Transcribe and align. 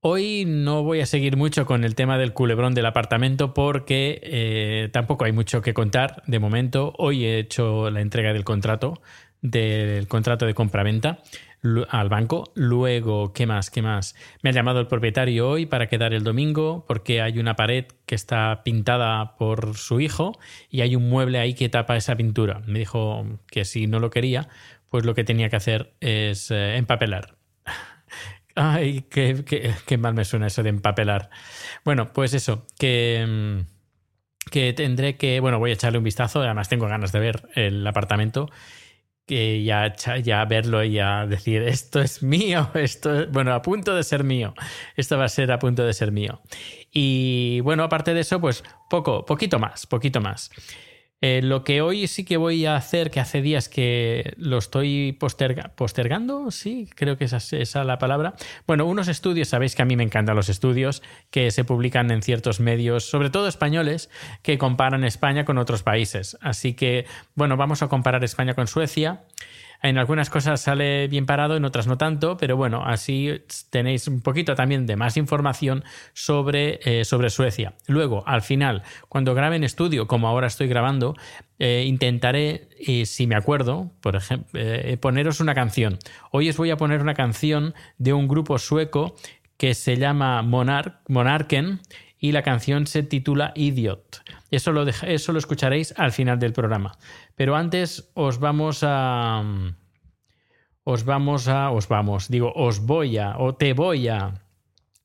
Hoy 0.00 0.44
no 0.46 0.84
voy 0.84 1.00
a 1.00 1.06
seguir 1.06 1.36
mucho 1.36 1.66
con 1.66 1.82
el 1.82 1.96
tema 1.96 2.18
del 2.18 2.32
culebrón 2.32 2.72
del 2.72 2.86
apartamento 2.86 3.52
porque 3.52 4.20
eh, 4.22 4.90
tampoco 4.92 5.24
hay 5.24 5.32
mucho 5.32 5.60
que 5.60 5.74
contar 5.74 6.22
de 6.28 6.38
momento. 6.38 6.94
Hoy 6.98 7.24
he 7.24 7.40
hecho 7.40 7.90
la 7.90 8.00
entrega 8.00 8.32
del 8.32 8.44
contrato, 8.44 9.02
del 9.42 10.06
contrato 10.06 10.46
de 10.46 10.54
compraventa 10.54 11.18
al 11.88 12.08
banco. 12.08 12.52
Luego, 12.54 13.32
¿qué 13.32 13.46
más? 13.46 13.70
¿Qué 13.70 13.82
más? 13.82 14.14
Me 14.40 14.50
ha 14.50 14.52
llamado 14.52 14.78
el 14.78 14.86
propietario 14.86 15.48
hoy 15.48 15.66
para 15.66 15.88
quedar 15.88 16.14
el 16.14 16.22
domingo 16.22 16.84
porque 16.86 17.20
hay 17.20 17.40
una 17.40 17.56
pared 17.56 17.86
que 18.06 18.14
está 18.14 18.62
pintada 18.62 19.36
por 19.36 19.76
su 19.76 20.00
hijo 20.00 20.38
y 20.70 20.82
hay 20.82 20.94
un 20.94 21.08
mueble 21.08 21.40
ahí 21.40 21.54
que 21.54 21.68
tapa 21.68 21.96
esa 21.96 22.14
pintura. 22.14 22.62
Me 22.66 22.78
dijo 22.78 23.26
que 23.48 23.64
si 23.64 23.88
no 23.88 23.98
lo 23.98 24.10
quería, 24.10 24.48
pues 24.90 25.04
lo 25.04 25.16
que 25.16 25.24
tenía 25.24 25.48
que 25.48 25.56
hacer 25.56 25.92
es 25.98 26.52
eh, 26.52 26.76
empapelar. 26.76 27.37
Ay, 28.60 29.02
qué, 29.08 29.98
mal 29.98 30.14
me 30.14 30.24
suena 30.24 30.48
eso 30.48 30.64
de 30.64 30.70
empapelar. 30.70 31.30
Bueno, 31.84 32.12
pues 32.12 32.34
eso, 32.34 32.66
que, 32.76 33.24
mm, 33.24 34.50
que 34.50 34.72
tendré 34.72 35.16
que, 35.16 35.38
bueno, 35.38 35.60
voy 35.60 35.70
a 35.70 35.74
echarle 35.74 35.98
un 35.98 36.02
vistazo, 36.02 36.42
además 36.42 36.68
tengo 36.68 36.88
ganas 36.88 37.12
de 37.12 37.20
ver 37.20 37.48
el 37.54 37.86
apartamento, 37.86 38.50
que 39.26 39.62
ya, 39.62 39.94
ya 39.94 40.44
verlo 40.46 40.82
y 40.82 40.94
ya 40.94 41.24
decir, 41.26 41.62
esto 41.62 42.00
es 42.00 42.24
mío, 42.24 42.68
esto 42.74 43.20
es, 43.20 43.30
bueno, 43.30 43.54
a 43.54 43.62
punto 43.62 43.94
de 43.94 44.02
ser 44.02 44.24
mío, 44.24 44.54
esto 44.96 45.16
va 45.16 45.26
a 45.26 45.28
ser 45.28 45.52
a 45.52 45.60
punto 45.60 45.86
de 45.86 45.92
ser 45.92 46.10
mío. 46.10 46.40
Y 46.90 47.60
bueno, 47.60 47.84
aparte 47.84 48.12
de 48.12 48.20
eso, 48.20 48.40
pues 48.40 48.64
poco, 48.90 49.24
poquito 49.24 49.60
más, 49.60 49.86
poquito 49.86 50.20
más. 50.20 50.50
Eh, 51.20 51.40
lo 51.42 51.64
que 51.64 51.80
hoy 51.82 52.06
sí 52.06 52.24
que 52.24 52.36
voy 52.36 52.64
a 52.64 52.76
hacer, 52.76 53.10
que 53.10 53.18
hace 53.18 53.42
días 53.42 53.68
que 53.68 54.34
lo 54.36 54.58
estoy 54.58 55.16
posterga- 55.18 55.74
postergando, 55.74 56.52
sí, 56.52 56.88
creo 56.94 57.18
que 57.18 57.24
esa 57.24 57.38
es 57.38 57.74
la 57.74 57.98
palabra. 57.98 58.34
Bueno, 58.68 58.86
unos 58.86 59.08
estudios, 59.08 59.48
sabéis 59.48 59.74
que 59.74 59.82
a 59.82 59.84
mí 59.84 59.96
me 59.96 60.04
encantan 60.04 60.36
los 60.36 60.48
estudios 60.48 61.02
que 61.30 61.50
se 61.50 61.64
publican 61.64 62.12
en 62.12 62.22
ciertos 62.22 62.60
medios, 62.60 63.04
sobre 63.04 63.30
todo 63.30 63.48
españoles, 63.48 64.10
que 64.42 64.58
comparan 64.58 65.02
España 65.02 65.44
con 65.44 65.58
otros 65.58 65.82
países. 65.82 66.38
Así 66.40 66.74
que, 66.74 67.04
bueno, 67.34 67.56
vamos 67.56 67.82
a 67.82 67.88
comparar 67.88 68.22
España 68.22 68.54
con 68.54 68.68
Suecia. 68.68 69.24
En 69.82 69.96
algunas 69.98 70.30
cosas 70.30 70.60
sale 70.60 71.06
bien 71.08 71.26
parado, 71.26 71.56
en 71.56 71.64
otras 71.64 71.86
no 71.86 71.96
tanto, 71.96 72.36
pero 72.36 72.56
bueno, 72.56 72.82
así 72.84 73.42
tenéis 73.70 74.08
un 74.08 74.20
poquito 74.20 74.54
también 74.54 74.86
de 74.86 74.96
más 74.96 75.16
información 75.16 75.84
sobre, 76.14 76.80
eh, 76.84 77.04
sobre 77.04 77.30
Suecia. 77.30 77.74
Luego, 77.86 78.24
al 78.26 78.42
final, 78.42 78.82
cuando 79.08 79.34
grabe 79.34 79.56
en 79.56 79.64
estudio, 79.64 80.06
como 80.06 80.28
ahora 80.28 80.48
estoy 80.48 80.66
grabando, 80.66 81.14
eh, 81.60 81.84
intentaré, 81.86 82.68
eh, 82.78 83.06
si 83.06 83.26
me 83.26 83.36
acuerdo, 83.36 83.90
por 84.00 84.16
ejemplo, 84.16 84.48
eh, 84.54 84.96
poneros 85.00 85.40
una 85.40 85.54
canción. 85.54 85.98
Hoy 86.30 86.48
os 86.48 86.56
voy 86.56 86.70
a 86.70 86.76
poner 86.76 87.00
una 87.00 87.14
canción 87.14 87.74
de 87.98 88.12
un 88.12 88.28
grupo 88.28 88.58
sueco 88.58 89.16
que 89.56 89.74
se 89.74 89.96
llama 89.96 90.42
Monar 90.42 91.00
Monarken 91.08 91.80
y 92.18 92.32
la 92.32 92.42
canción 92.42 92.86
se 92.86 93.02
titula 93.02 93.52
Idiot. 93.54 94.22
Eso 94.50 94.72
lo, 94.72 94.86
eso 94.86 95.32
lo 95.32 95.38
escucharéis 95.38 95.94
al 95.96 96.12
final 96.12 96.38
del 96.38 96.52
programa. 96.52 96.98
Pero 97.36 97.56
antes 97.56 98.10
os 98.14 98.38
vamos 98.38 98.80
a... 98.82 99.42
Os 100.84 101.04
vamos 101.04 101.48
a... 101.48 101.70
Os 101.70 101.88
vamos, 101.88 102.28
digo, 102.28 102.52
os 102.54 102.80
voy 102.80 103.18
a... 103.18 103.38
O 103.38 103.54
te 103.54 103.72
voy 103.72 104.08
a... 104.08 104.34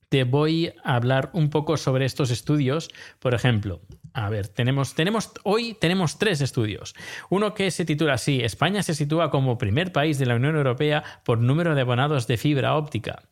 Te 0.08 0.24
voy 0.24 0.72
a 0.84 0.94
hablar 0.94 1.30
un 1.32 1.50
poco 1.50 1.76
sobre 1.76 2.04
estos 2.04 2.30
estudios. 2.30 2.88
Por 3.18 3.34
ejemplo, 3.34 3.80
a 4.12 4.30
ver, 4.30 4.46
tenemos, 4.46 4.94
tenemos, 4.94 5.32
hoy 5.42 5.74
tenemos 5.74 6.18
tres 6.18 6.40
estudios. 6.40 6.94
Uno 7.30 7.52
que 7.52 7.72
se 7.72 7.84
titula 7.84 8.14
así, 8.14 8.40
España 8.42 8.84
se 8.84 8.94
sitúa 8.94 9.30
como 9.30 9.58
primer 9.58 9.90
país 9.90 10.20
de 10.20 10.26
la 10.26 10.36
Unión 10.36 10.54
Europea 10.54 11.02
por 11.24 11.40
número 11.40 11.74
de 11.74 11.80
abonados 11.80 12.28
de 12.28 12.36
fibra 12.36 12.76
óptica. 12.76 13.24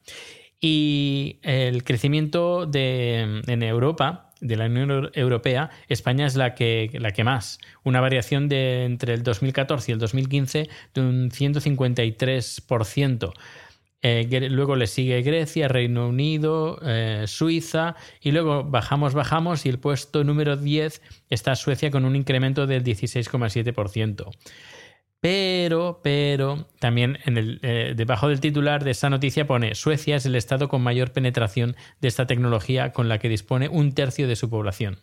Y 0.65 1.41
el 1.43 1.83
crecimiento 1.83 2.67
de, 2.67 3.43
en 3.49 3.63
Europa, 3.65 4.31
de 4.41 4.57
la 4.57 4.67
Unión 4.67 5.11
Europea, 5.13 5.71
España 5.89 6.25
es 6.25 6.37
la 6.37 6.55
que, 6.55 6.89
la 7.01 7.11
que 7.11 7.25
más. 7.25 7.59
Una 7.83 8.01
variación 8.01 8.49
de 8.49 8.85
entre 8.85 9.15
el 9.15 9.25
2014 9.25 9.91
y 9.91 9.95
el 9.95 9.99
2015 9.99 10.69
de 10.95 11.01
un 11.01 11.33
153%. 11.33 13.33
Eh, 14.05 14.49
luego 14.51 14.77
le 14.77 14.87
sigue 14.87 15.21
Grecia, 15.23 15.67
Reino 15.67 16.09
Unido, 16.09 16.79
eh, 16.85 17.25
Suiza 17.27 17.97
y 18.21 18.31
luego 18.31 18.63
bajamos, 18.63 19.15
bajamos 19.15 19.67
y 19.67 19.69
el 19.69 19.81
puesto 19.81 20.23
número 20.23 20.57
10 20.57 21.03
está 21.29 21.57
Suecia 21.57 21.91
con 21.91 22.05
un 22.05 22.15
incremento 22.15 22.69
del 22.69 22.85
16,7%. 22.85 24.31
Pero, 25.23 26.01
pero, 26.03 26.67
también 26.81 27.21
en 27.25 27.39
el, 27.39 27.61
eh, 27.63 27.93
debajo 27.95 28.27
del 28.27 28.41
titular 28.41 28.83
de 28.83 28.91
esa 28.91 29.09
noticia 29.09 29.47
pone 29.47 29.77
Suecia 29.77 30.17
es 30.17 30.27
el 30.27 30.35
estado 30.35 30.69
con 30.69 30.83
mayor 30.83 31.13
penetración 31.13 31.77
de 32.01 32.09
esta 32.09 32.27
tecnología 32.27 32.93
con 32.93 33.09
la 33.09 33.19
que 33.19 33.29
dispone 33.29 33.69
un 33.69 33.93
tercio 33.93 34.27
de 34.27 34.35
su 34.35 34.51
población. 34.51 34.99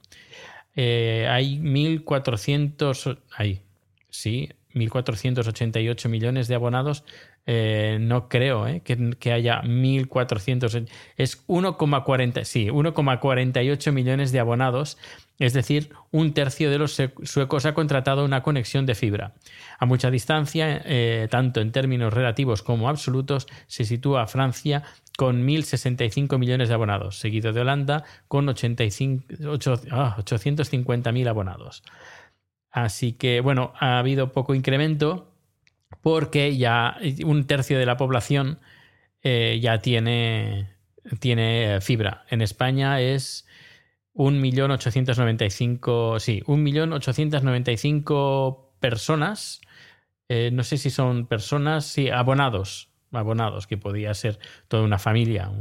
Eh, 0.75 1.25
hay 1.29 1.59
1.400, 1.59 3.17
hay, 3.37 3.61
sí, 4.09 4.49
1.488 4.73 6.09
millones 6.09 6.49
de 6.49 6.55
abonados. 6.55 7.05
Eh, 7.45 7.97
no 7.99 8.29
creo 8.29 8.67
eh, 8.67 8.81
que, 8.81 9.31
haya 9.31 9.61
1.400, 9.63 10.87
es 11.17 11.47
1,40, 11.47 12.43
sí, 12.43 12.67
1,48 12.67 13.91
millones 13.91 14.31
de 14.31 14.39
abonados, 14.39 14.97
es 15.39 15.53
decir, 15.53 15.89
un 16.11 16.33
tercio 16.33 16.69
de 16.69 16.77
los 16.77 17.01
suecos 17.23 17.65
ha 17.65 17.73
contratado 17.73 18.23
una 18.25 18.43
conexión 18.43 18.85
de 18.85 18.93
fibra. 18.93 19.33
A 19.79 19.85
mucha 19.85 20.11
distancia, 20.11 20.81
eh, 20.85 21.27
tanto 21.31 21.61
en 21.61 21.71
términos 21.71 22.13
relativos 22.13 22.61
como 22.61 22.89
absolutos, 22.89 23.47
se 23.67 23.85
sitúa 23.85 24.27
Francia 24.27 24.83
con 25.17 25.45
1.065 25.47 26.37
millones 26.37 26.69
de 26.69 26.75
abonados, 26.75 27.17
seguido 27.19 27.51
de 27.51 27.61
Holanda 27.61 28.03
con 28.27 28.47
85 28.47 29.23
ocho- 29.47 29.81
ah, 29.91 30.15
850.000 30.19 31.27
abonados. 31.27 31.83
Así 32.71 33.13
que, 33.13 33.41
bueno, 33.41 33.73
ha 33.79 33.97
habido 33.97 34.31
poco 34.31 34.53
incremento 34.53 35.28
porque 36.09 36.57
ya 36.57 36.97
un 37.23 37.45
tercio 37.45 37.77
de 37.77 37.85
la 37.85 37.95
población 37.95 38.57
eh, 39.21 39.59
ya 39.61 39.77
tiene, 39.77 40.69
tiene 41.19 41.75
eh, 41.75 41.81
fibra. 41.81 42.25
En 42.31 42.41
España 42.41 42.99
es 42.99 43.45
1.895, 44.15 46.19
sí, 46.19 46.41
1.895 46.47 48.57
personas, 48.79 49.61
eh, 50.29 50.49
no 50.51 50.63
sé 50.63 50.77
si 50.77 50.89
son 50.89 51.27
personas, 51.27 51.85
sí, 51.85 52.09
abonados, 52.09 52.89
abonados, 53.11 53.67
que 53.67 53.77
podía 53.77 54.11
ser 54.15 54.39
toda 54.67 54.81
una 54.81 54.97
familia, 54.97 55.51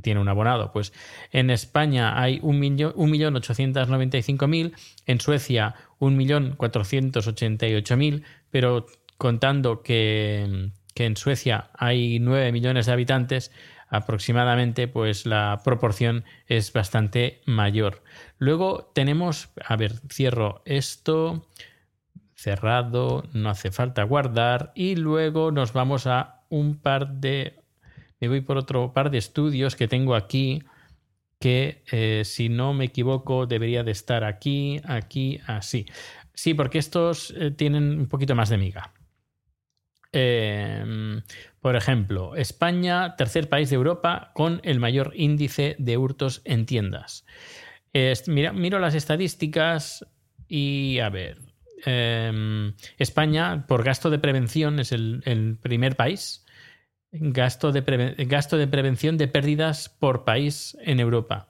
tiene 0.00 0.18
un 0.18 0.30
abonado. 0.30 0.72
Pues 0.72 0.94
en 1.30 1.50
España 1.50 2.18
hay 2.18 2.40
1.895.000, 2.40 4.72
en 5.04 5.20
Suecia 5.20 5.74
1.488.000, 5.98 8.22
pero 8.50 8.86
contando 9.20 9.82
que, 9.82 10.70
en 10.94 11.16
Suecia 11.16 11.70
hay 11.74 12.18
9 12.20 12.52
millones 12.52 12.86
de 12.86 12.92
habitantes, 12.92 13.52
aproximadamente, 13.88 14.88
pues 14.88 15.26
la 15.26 15.60
proporción 15.62 16.24
es 16.46 16.72
bastante 16.72 17.42
mayor. 17.44 18.02
Luego 18.38 18.90
tenemos, 18.94 19.50
a 19.62 19.76
ver, 19.76 19.92
cierro 20.10 20.62
esto, 20.64 21.46
cerrado, 22.34 23.24
no 23.34 23.50
hace 23.50 23.70
falta 23.70 24.04
guardar 24.04 24.72
y 24.74 24.96
luego 24.96 25.52
nos 25.52 25.74
vamos 25.74 26.06
a 26.06 26.42
un 26.48 26.78
par 26.78 27.12
de, 27.12 27.60
me 28.20 28.28
voy 28.28 28.40
por 28.40 28.56
otro 28.56 28.94
par 28.94 29.10
de 29.10 29.18
estudios 29.18 29.76
que 29.76 29.86
tengo 29.86 30.14
aquí 30.14 30.62
que 31.38 31.82
eh, 31.92 32.22
si 32.24 32.48
no 32.48 32.72
me 32.72 32.86
equivoco 32.86 33.46
debería 33.46 33.82
de 33.82 33.92
estar 33.92 34.24
aquí, 34.24 34.80
aquí, 34.84 35.40
así. 35.46 35.86
Sí, 36.32 36.54
porque 36.54 36.78
estos 36.78 37.34
eh, 37.36 37.50
tienen 37.50 37.98
un 37.98 38.08
poquito 38.08 38.34
más 38.34 38.48
de 38.48 38.58
miga. 38.58 38.92
Em, 40.12 41.22
por 41.60 41.76
ejemplo, 41.76 42.34
España, 42.34 43.14
tercer 43.16 43.48
país 43.48 43.70
de 43.70 43.76
Europa 43.76 44.32
con 44.34 44.60
el 44.64 44.80
mayor 44.80 45.12
índice 45.14 45.76
de 45.78 45.96
hurtos 45.96 46.42
en 46.44 46.66
tiendas. 46.66 47.24
miro 48.26 48.78
las 48.78 48.94
estadísticas 48.94 50.06
y 50.48 50.98
a 50.98 51.08
ver. 51.10 51.38
Em, 51.84 52.74
España, 52.98 53.66
por 53.66 53.84
gasto 53.84 54.10
de 54.10 54.18
prevención, 54.18 54.80
es 54.80 54.92
el, 54.92 55.58
primer 55.62 55.96
país. 55.96 56.44
Gasto 57.12 57.72
de, 57.72 57.82
gasto 58.26 58.56
de 58.56 58.66
prevención 58.66 59.16
de 59.16 59.28
pérdidas 59.28 59.88
por 59.88 60.24
país 60.24 60.76
en 60.82 61.00
Europa. 61.00 61.48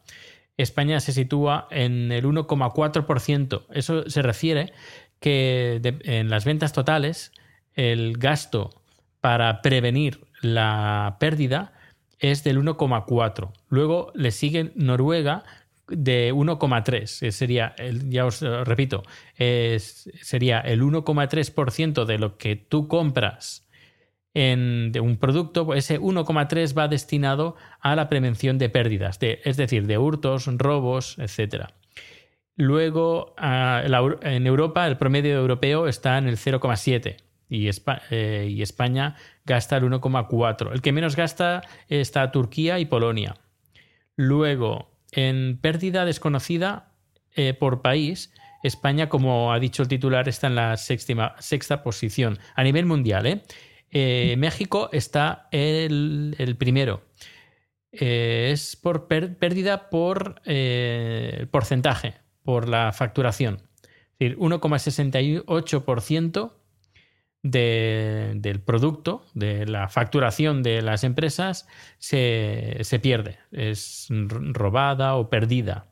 España 0.56 1.00
se 1.00 1.12
sitúa 1.12 1.68
en 1.70 2.12
el 2.12 2.24
1,4%. 2.24 3.66
Eso 3.70 4.08
se 4.08 4.22
refiere 4.22 4.72
que 5.18 5.80
en 6.04 6.30
las 6.30 6.44
ventas 6.44 6.72
totales 6.72 7.32
el 7.74 8.16
gasto 8.18 8.70
para 9.20 9.62
prevenir 9.62 10.20
la 10.42 11.16
pérdida 11.20 11.72
es 12.18 12.44
del 12.44 12.58
1,4. 12.58 13.52
Luego 13.68 14.12
le 14.14 14.30
sigue 14.30 14.72
Noruega 14.74 15.44
de 15.88 16.32
1,3. 16.32 17.30
Sería, 17.30 17.74
ya 18.08 18.26
os 18.26 18.40
repito, 18.40 19.02
sería 19.36 20.60
el 20.60 20.82
1,3% 20.82 22.04
de 22.04 22.18
lo 22.18 22.36
que 22.36 22.56
tú 22.56 22.88
compras 22.88 23.66
en, 24.34 24.92
de 24.92 25.00
un 25.00 25.16
producto, 25.16 25.74
ese 25.74 26.00
1,3 26.00 26.78
va 26.78 26.88
destinado 26.88 27.56
a 27.80 27.96
la 27.96 28.08
prevención 28.08 28.58
de 28.58 28.68
pérdidas, 28.68 29.18
es 29.20 29.56
decir, 29.56 29.86
de 29.86 29.98
hurtos, 29.98 30.46
robos, 30.46 31.18
etc. 31.18 31.66
Luego, 32.54 33.34
en 33.38 34.46
Europa, 34.46 34.86
el 34.86 34.98
promedio 34.98 35.36
europeo 35.36 35.88
está 35.88 36.18
en 36.18 36.28
el 36.28 36.36
0,7 36.36 37.16
eh, 37.50 38.46
y, 38.48 38.62
España 38.62 39.16
gasta 39.44 39.76
el 39.76 39.84
1,4. 39.84 40.72
El 40.72 40.80
que 40.80 40.92
menos 40.92 41.16
gasta 41.16 41.62
está 41.88 42.30
Turquía 42.30 42.78
y 42.78 42.86
Polonia. 42.86 43.36
Luego, 44.16 44.92
en 45.12 45.58
pérdida 45.60 46.04
desconocida 46.04 46.92
eh, 47.34 47.54
por 47.54 47.82
país, 47.82 48.32
España, 48.62 49.08
como 49.08 49.52
ha 49.52 49.58
dicho 49.58 49.82
el 49.82 49.88
titular, 49.88 50.28
está 50.28 50.46
en 50.46 50.54
la 50.54 50.76
sexta, 50.76 51.82
posición 51.82 52.38
a 52.54 52.62
nivel 52.62 52.86
mundial. 52.86 53.26
¿eh? 53.26 53.42
México 54.36 54.88
está 54.92 55.48
el, 55.50 56.36
el 56.38 56.56
primero. 56.56 57.02
es 57.90 58.76
por 58.76 59.08
pérdida 59.08 59.90
por 59.90 60.40
porcentaje, 61.50 62.14
por 62.44 62.68
la 62.68 62.92
facturación. 62.92 63.62
Es 64.20 64.28
decir, 64.28 64.38
1,68% 64.38 66.59
del 67.42 68.60
producto, 68.60 69.24
de 69.34 69.66
la 69.66 69.88
facturación 69.88 70.62
de 70.62 70.82
las 70.82 71.04
empresas, 71.04 71.66
se, 71.98 72.98
pierde, 73.02 73.38
es 73.52 74.08
robada 74.10 75.14
o 75.14 75.30
perdida. 75.30 75.86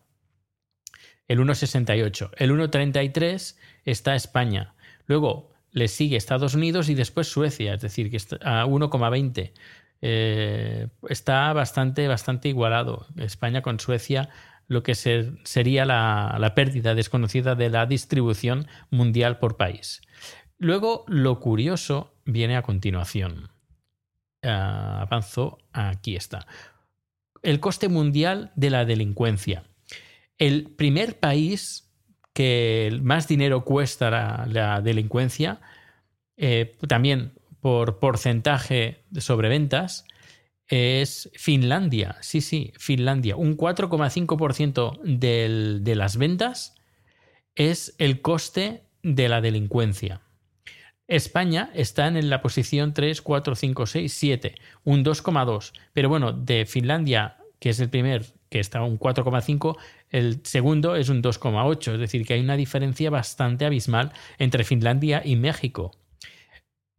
El 1.27 1.41
1,68. 1.41 2.31
El 2.37 2.53
1,33 2.53 3.57
está 3.85 4.15
España. 4.15 4.75
Luego 5.07 5.53
le 5.73 5.89
sigue 5.89 6.17
Estados 6.17 6.55
Unidos 6.55 6.89
y 6.89 6.95
después 6.95 7.29
Suecia, 7.29 7.75
es 7.75 7.83
decir, 7.83 8.11
que 8.11 8.17
está 8.17 8.37
a 8.43 8.67
1,20. 8.67 9.53
Eh, 10.01 10.89
está 11.09 11.53
bastante, 11.53 12.09
bastante 12.09 12.49
igualado. 12.49 13.07
España 13.17 13.63
con 13.63 13.81
Suecia, 13.81 14.31
lo 14.69 14.83
que 14.83 14.95
sería 14.95 15.85
la, 15.85 16.37
la 16.39 16.55
pérdida 16.55 16.95
desconocida 16.95 17.55
de 17.55 17.71
la 17.71 17.87
distribución 17.87 18.67
mundial 18.91 19.39
por 19.39 19.57
país. 19.57 20.03
Luego, 20.59 21.05
lo 21.07 21.39
curioso 21.41 22.15
viene 22.25 22.57
a 22.57 22.63
continuación. 22.63 23.51
Uh, 24.43 24.49
avanzo, 25.03 25.59
aquí 25.73 26.17
está. 26.17 26.47
El 27.43 27.61
coste 27.61 27.89
mundial 27.89 28.53
de 28.57 28.71
la 28.71 28.85
delincuencia. 28.85 29.65
El 30.37 30.71
primer 30.71 31.19
país 31.19 31.89
que 32.33 32.97
más 33.03 33.27
dinero 33.27 33.65
cuesta 33.65 34.47
la, 34.47 34.81
delincuencia, 34.81 35.61
eh, 36.37 36.77
también 36.87 37.33
por 37.61 37.99
porcentaje 37.99 39.05
de 39.11 39.21
sobreventas, 39.21 40.05
es 40.69 41.31
Finlandia. 41.35 42.17
Sí, 42.21 42.41
sí, 42.41 42.73
Finlandia. 42.79 43.35
Un 43.35 43.57
4,5% 43.57 45.01
de 45.03 45.95
las 45.97 46.17
ventas 46.17 46.77
es 47.57 47.95
el 47.99 48.21
coste 48.21 48.85
de 49.03 49.29
la 49.29 49.41
delincuencia. 49.41 50.21
España 51.09 51.71
está 51.73 52.07
en 52.07 52.29
la 52.29 52.43
posición 52.43 52.93
3, 52.93 53.23
4, 53.23 53.55
5, 53.57 53.87
6, 53.87 54.13
7, 54.13 54.55
un 54.85 55.03
2,2. 55.03 55.73
Pero 55.95 56.11
bueno, 56.11 56.33
de 56.33 56.67
Finlandia, 56.67 57.39
que 57.59 57.71
es 57.71 57.81
el 57.81 57.89
primer, 57.89 58.27
que 58.51 58.61
está 58.61 58.83
un 58.83 58.99
4,5, 58.99 59.77
el 60.11 60.41
segundo 60.45 60.97
es 60.97 61.09
un 61.09 61.23
2,8. 61.23 61.95
Es 61.95 61.99
decir, 61.99 62.27
que 62.27 62.35
hay 62.35 62.41
una 62.41 62.57
diferencia 62.57 63.09
bastante 63.09 63.65
abismal 63.65 64.13
entre 64.39 64.65
Finlandia 64.65 65.23
y 65.25 65.37
México. 65.37 65.93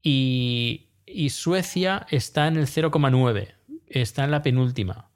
Y, 0.01 0.87
Suecia 1.29 2.07
está 2.09 2.47
en 2.47 2.57
el 2.57 2.65
0,9, 2.65 3.53
está 3.87 4.23
en 4.23 4.31
la 4.31 4.41
penúltima. 4.41 5.09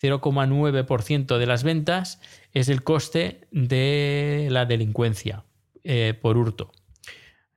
0,9% 0.00 1.36
de 1.36 1.46
las 1.46 1.62
ventas 1.62 2.20
es 2.52 2.70
el 2.70 2.82
coste 2.82 3.46
de 3.50 4.48
la 4.50 4.64
delincuencia 4.64 5.44
eh, 5.84 6.14
por 6.20 6.38
hurto. 6.38 6.72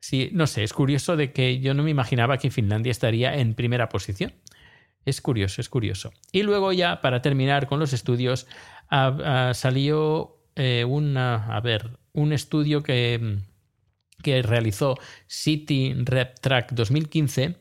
Sí, 0.03 0.31
no 0.33 0.47
sé, 0.47 0.63
es 0.63 0.73
curioso 0.73 1.15
de 1.15 1.31
que 1.31 1.61
yo 1.61 1.73
no 1.73 1.81
me 1.81 1.89
imaginaba 1.89 2.37
que 2.37 2.51
Finlandia 2.51 2.91
estaría 2.91 3.37
en 3.37 3.53
primera 3.53 3.87
posición. 3.87 4.33
Es 5.05 5.21
curioso, 5.21 5.61
es 5.61 5.69
curioso. 5.69 6.11
Y 6.33 6.43
luego 6.43 6.73
ya, 6.73 6.99
para 6.99 7.21
terminar 7.21 7.67
con 7.67 7.79
los 7.79 7.93
estudios, 7.93 8.45
salió 9.53 10.39
eh, 10.57 10.85
a 10.85 11.61
ver, 11.63 11.97
un 12.11 12.33
estudio 12.33 12.83
que, 12.83 13.37
que 14.21 14.41
realizó 14.41 14.97
City 15.25 15.93
Rep 15.95 16.37
Track 16.37 16.73
2015. 16.73 17.55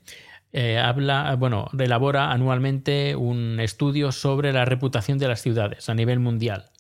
Eh, 0.53 0.79
habla, 0.79 1.37
bueno, 1.37 1.69
elabora 1.79 2.33
anualmente 2.33 3.15
un 3.15 3.61
estudio 3.61 4.11
sobre 4.11 4.53
la 4.53 4.65
reputación 4.65 5.17
de 5.17 5.29
las 5.29 5.43
ciudades 5.43 5.89
a 5.89 5.95
nivel 5.95 6.19
mundial. 6.19 6.73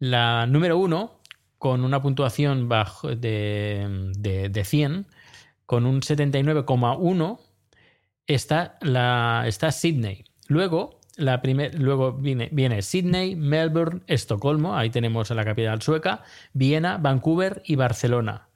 La 0.00 0.48
número 0.48 0.76
uno 0.76 1.21
con 1.62 1.84
una 1.84 2.02
puntuación 2.02 2.68
bajo 2.68 3.14
de, 3.14 4.10
de, 4.18 4.64
100, 4.64 5.06
con 5.64 5.86
un 5.86 6.00
79,1, 6.00 7.38
está, 8.26 8.78
está 9.46 9.70
Sydney. 9.70 10.24
Luego, 10.48 10.98
la 11.14 11.40
primer, 11.40 11.78
luego 11.78 12.14
viene, 12.14 12.48
viene 12.50 12.82
Sydney, 12.82 13.36
Melbourne, 13.36 14.00
Estocolmo, 14.08 14.76
ahí 14.76 14.90
tenemos 14.90 15.30
a 15.30 15.36
la 15.36 15.44
capital 15.44 15.80
sueca, 15.82 16.24
Viena, 16.52 16.98
Vancouver 16.98 17.62
y 17.64 17.76
Barcelona. 17.76 18.48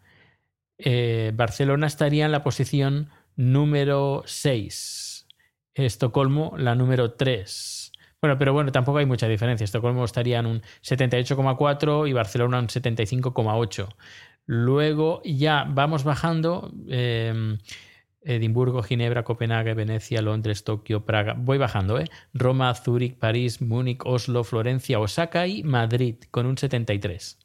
Eh, 0.77 1.31
Barcelona 1.33 1.87
estaría 1.87 2.27
en 2.27 2.33
la 2.33 2.43
posición 2.43 3.11
número 3.37 4.25
6. 4.27 5.29
Estocolmo, 5.75 6.55
la 6.59 6.75
número 6.75 7.13
3. 7.13 7.86
Bueno, 8.21 8.39
pero 8.39 8.53
bueno, 8.53 8.73
tampoco 8.73 8.99
hay 8.99 9.07
mucha 9.07 9.29
diferencia. 9.29 9.65
Estocolmo 9.65 10.05
estaría 10.05 10.39
en 10.39 10.47
un 10.47 10.63
78,4 10.83 12.09
y 12.09 12.13
Barcelona 12.13 12.59
un 12.59 12.69
75,8. 12.69 13.89
Luego 14.47 15.23
ya 15.25 15.65
vamos 15.69 16.05
bajando. 16.05 16.73
Em, 16.89 17.59
Edimburgo, 18.23 18.83
Ginebra, 18.83 19.23
Copenhague, 19.23 19.75
Venecia, 19.75 20.21
Londres, 20.21 20.65
Tokio, 20.65 21.05
Praga. 21.05 21.35
Voy 21.39 21.59
bajando, 21.59 21.99
¿eh? 22.01 22.09
Roma, 22.35 22.75
Zúrich, 22.75 23.17
París, 23.19 23.63
Múnich, 23.63 24.01
Oslo, 24.05 24.43
Florencia, 24.43 24.99
Osaka 24.99 25.47
y 25.47 25.63
Madrid 25.63 26.17
con 26.31 26.47
un 26.47 26.59
73. 26.59 27.39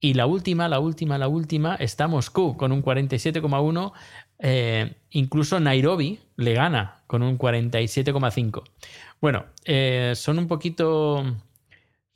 Y 0.00 0.14
la 0.14 0.26
última, 0.26 0.68
la 0.68 0.78
última, 0.78 1.18
la 1.18 1.26
última 1.26 1.74
está 1.74 2.06
Moscú 2.06 2.56
con 2.56 2.70
un 2.70 2.82
47,1. 2.82 3.92
Eh, 4.40 4.94
incluso 5.10 5.58
Nairobi 5.58 6.20
le 6.36 6.52
gana 6.52 7.02
con 7.06 7.22
un 7.22 7.36
47,5. 7.36 8.62
Bueno, 9.20 9.46
eh, 9.64 10.12
son 10.14 10.38
un 10.38 10.46
poquito 10.46 11.24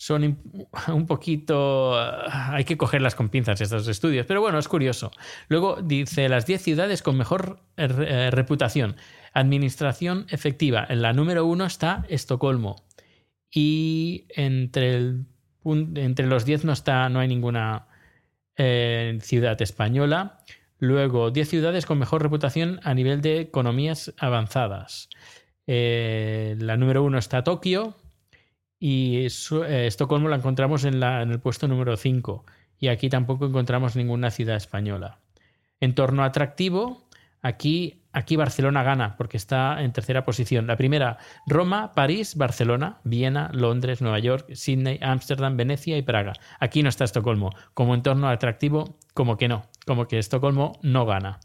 son 0.03 0.25
un 0.89 1.07
poquito... 1.07 1.95
Hay 1.97 2.65
que 2.65 2.77
cogerlas 2.77 3.15
con 3.15 3.29
pinzas 3.29 3.61
estos 3.61 3.87
estudios, 3.87 4.27
pero 4.27 4.41
bueno, 4.41 4.59
es 4.59 4.67
curioso. 4.67 5.13
Luego 5.47 5.81
dice 5.81 6.29
las 6.29 6.45
10 6.45 6.61
ciudades 6.61 7.03
con 7.03 7.17
mejor 7.17 7.61
eh, 7.77 8.31
reputación. 8.33 8.97
Administración 9.33 10.27
efectiva. 10.29 10.85
En 10.89 11.03
la 11.03 11.13
número 11.13 11.47
uno 11.47 11.67
está 11.67 12.05
Estocolmo. 12.09 12.85
Y 13.49 14.27
entre, 14.31 15.19
entre 15.65 16.27
los 16.27 16.45
10 16.45 16.65
no, 16.65 16.73
está, 16.73 17.09
no 17.09 17.21
hay 17.21 17.29
ninguna 17.29 17.87
eh, 18.57 19.19
ciudad 19.23 19.63
española. 19.63 20.41
Luego, 20.79 21.31
10 21.31 21.49
ciudades 21.49 21.87
con 21.87 22.01
mejor 22.01 22.23
reputación 22.23 22.81
a 22.83 22.93
nivel 22.93 23.21
de 23.21 23.39
economías 23.39 24.13
avanzadas. 24.19 25.09
Eh, 25.67 26.57
la 26.59 26.77
número 26.77 27.03
uno 27.03 27.19
está 27.19 27.45
Tokio, 27.45 27.97
y 28.85 29.27
eh, 29.27 29.87
Estocolmo 29.87 30.29
la 30.29 30.35
encontramos 30.35 30.85
en, 30.85 31.01
en 31.01 31.31
el 31.31 31.39
puesto 31.39 31.69
número 31.69 31.97
5 31.97 32.45
y 32.81 32.89
aquí 32.89 33.09
tampoco 33.09 33.47
encontramos 33.47 33.95
ninguna 33.95 34.33
ciudad 34.33 34.57
española. 34.57 35.21
Entorno 35.79 36.25
atractivo, 36.25 37.07
aquí, 37.43 38.03
aquí 38.13 38.35
Barcelona 38.35 38.83
gana 38.83 39.17
porque 39.17 39.37
está 39.37 39.81
en 39.81 39.93
tercera 39.93 40.25
posición. 40.25 40.67
La 40.67 40.77
primera, 40.77 41.19
Roma, 41.47 41.93
París, 41.95 42.35
Barcelona, 42.35 42.99
Viena, 43.05 43.53
Londres, 43.55 44.03
Nueva 44.03 44.19
York, 44.19 44.53
Sydney, 44.55 44.99
Ámsterdam, 45.01 45.57
Venecia 45.57 45.97
y 45.97 46.03
Praga. 46.03 46.33
Aquí 46.59 46.83
no 46.83 46.89
está 46.89 47.05
Estocolmo. 47.05 47.55
Como 47.75 47.95
entorno 47.95 48.29
atractivo, 48.29 48.99
como 49.15 49.37
que 49.37 49.47
no, 49.47 49.63
como 49.87 50.09
que 50.09 50.19
Estocolmo 50.19 50.81
no 50.83 51.07
gana. 51.07 51.39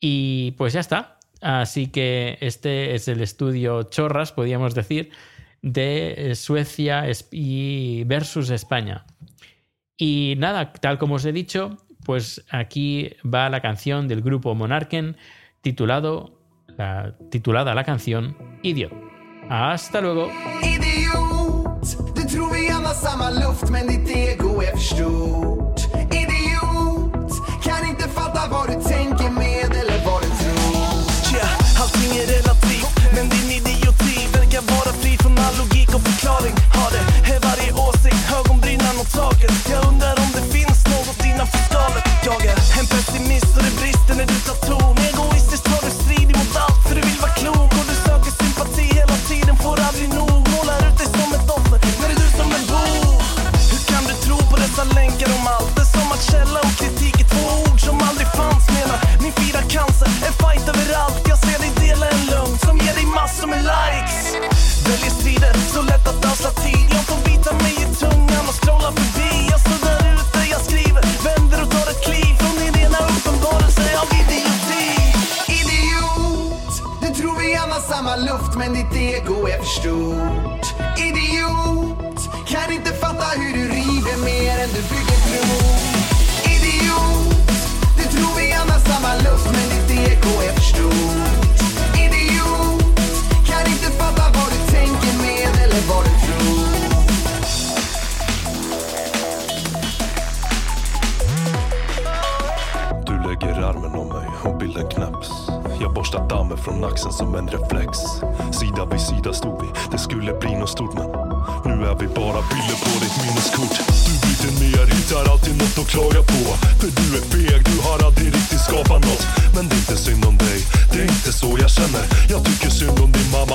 Y 0.00 0.56
pues 0.58 0.72
ya 0.72 0.80
está. 0.80 1.13
Así 1.44 1.88
que 1.88 2.38
este 2.40 2.94
es 2.94 3.06
el 3.06 3.20
estudio 3.20 3.82
Chorras, 3.82 4.32
podríamos 4.32 4.74
decir, 4.74 5.10
de 5.60 6.30
eh, 6.30 6.34
Suecia 6.36 7.04
y 7.30 8.02
versus 8.04 8.48
España. 8.48 9.04
Y 9.98 10.36
nada, 10.38 10.72
tal 10.72 10.96
como 10.96 11.16
os 11.16 11.24
he 11.26 11.32
dicho, 11.32 11.76
pues 12.06 12.42
aquí 12.50 13.10
va 13.22 13.50
la 13.50 13.60
canción 13.60 14.08
del 14.08 14.22
grupo 14.22 14.54
Monarken 14.54 15.18
titulado, 15.60 16.40
la, 16.78 17.14
titulada 17.30 17.74
la 17.74 17.84
canción 17.84 18.34
Idiot. 18.62 18.94
Hasta 19.50 20.00
luego. 20.00 20.30
Idiot, 20.62 21.14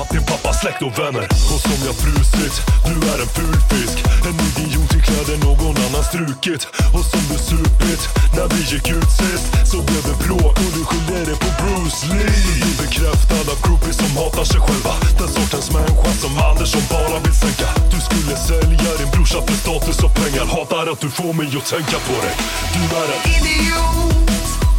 om 0.01 0.07
din 0.11 0.25
pappas 0.25 0.41
pappa, 0.41 0.53
släkt 0.61 0.81
och 0.87 0.95
vänner 0.99 1.25
Och 1.53 1.61
som 1.67 1.79
jag 1.87 1.95
frusit, 2.03 2.55
du 2.85 2.95
är 3.11 3.19
en 3.25 3.31
ful 3.37 3.57
fisk 3.69 3.97
En 4.27 4.35
idiot 4.47 4.91
i 4.97 5.01
kläder 5.07 5.37
någon 5.47 5.75
annan 5.85 6.03
strukit. 6.11 6.61
Och 6.95 7.05
som 7.11 7.23
du 7.31 7.37
supit, 7.49 8.01
när 8.35 8.47
vi 8.53 8.59
gick 8.71 8.87
ut 8.97 9.11
sist 9.19 9.45
Så 9.71 9.77
blev 9.87 10.01
det 10.09 10.17
bråk 10.25 10.55
och 10.63 10.71
du 10.75 10.81
skyllde 10.89 11.19
det 11.29 11.37
på 11.43 11.49
Bruce 11.59 12.01
Lee. 12.09 12.35
Du 12.45 12.53
blir 12.61 12.75
bekräftad 12.83 13.45
av 13.53 13.57
groupies 13.63 13.97
som 14.01 14.11
hatar 14.19 14.45
sig 14.51 14.61
själva. 14.65 14.93
Den 15.19 15.29
sortens 15.37 15.67
människa 15.77 16.11
som 16.23 16.33
Andersson 16.49 16.85
bara 16.95 17.17
vill 17.23 17.37
sänka. 17.43 17.67
Du 17.93 17.99
skulle 18.07 18.33
sälja 18.49 18.91
din 18.99 19.11
brorsa 19.13 19.39
för 19.47 19.55
status 19.63 19.97
och 20.05 20.13
pengar. 20.19 20.45
Hatar 20.55 20.85
att 20.93 21.01
du 21.05 21.09
får 21.19 21.33
mig 21.39 21.47
att 21.59 21.67
tänka 21.75 21.97
på 22.07 22.15
dig. 22.23 22.33
Du 22.75 22.81
är 23.01 23.09
en 23.15 23.21
Idiot, 23.35 24.29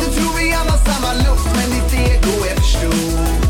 du 0.01 0.07
tror 0.15 0.33
vi 0.39 0.47
alla 0.61 0.77
samma 0.89 1.13
luft 1.25 1.49
men 1.57 1.69
ditt 1.75 1.93
ego 2.09 2.35
är 2.51 2.57
för 2.61 2.69
stort. 2.73 3.50